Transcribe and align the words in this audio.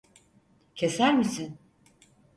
Keser 0.75 1.13
misin? 1.13 1.57